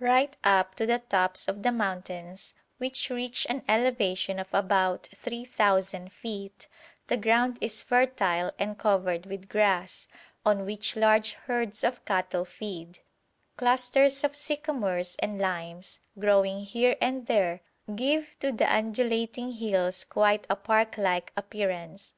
[0.00, 6.10] Right up to the tops of the mountains, which reach an elevation of about 3,000
[6.10, 6.68] feet,
[7.08, 10.08] the ground is fertile and covered with grass,
[10.42, 13.00] on which large herds of cattle feed;
[13.58, 17.60] clusters of sycamores and limes growing here and there
[17.94, 22.14] give to the undulating hills quite a park like appearance.